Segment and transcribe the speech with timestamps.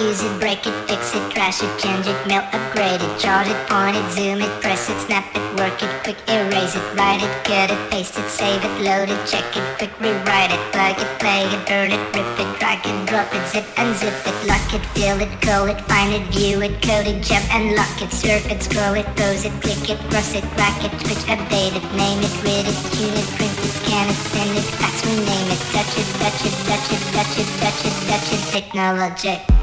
[0.00, 3.60] use it, break it, fix it, trash it, change it, mail, upgrade it, charge it,
[3.68, 7.32] point it, zoom it, press it, snap it, work it, quick erase it, write it,
[7.44, 11.10] cut it, paste it, save it, load it, check it, quick rewrite it, plug it,
[11.20, 14.64] play it, burn it, rip it, drag it, drop it, zip and zip it, lock
[14.72, 18.10] it, fill it, call it, find it, view it, code it, jump and lock it,
[18.10, 21.84] surf it, scroll it, pose it, click it, cross it, crack it, switch, update it,
[21.92, 25.60] name it, read it, tune it, print it, scan it, send it, fax, rename it,
[25.76, 29.59] touch it, touch it, touch it, touch it, touch it, touch it, technologic.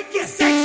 [0.00, 0.59] freaking sexy.